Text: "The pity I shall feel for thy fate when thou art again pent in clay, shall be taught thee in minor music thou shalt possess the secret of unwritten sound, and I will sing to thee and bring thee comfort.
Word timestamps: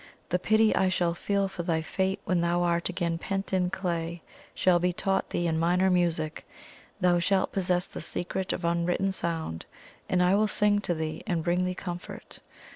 "The 0.29 0.39
pity 0.39 0.75
I 0.75 0.89
shall 0.89 1.13
feel 1.13 1.47
for 1.47 1.61
thy 1.61 1.83
fate 1.83 2.19
when 2.25 2.41
thou 2.41 2.63
art 2.63 2.89
again 2.89 3.19
pent 3.19 3.53
in 3.53 3.69
clay, 3.69 4.23
shall 4.55 4.79
be 4.79 4.91
taught 4.91 5.29
thee 5.29 5.45
in 5.45 5.59
minor 5.59 5.91
music 5.91 6.43
thou 6.99 7.19
shalt 7.19 7.51
possess 7.51 7.85
the 7.85 8.01
secret 8.01 8.51
of 8.51 8.65
unwritten 8.65 9.11
sound, 9.11 9.67
and 10.09 10.23
I 10.23 10.33
will 10.33 10.47
sing 10.47 10.79
to 10.81 10.95
thee 10.95 11.21
and 11.27 11.43
bring 11.43 11.65
thee 11.65 11.75
comfort. 11.75 12.39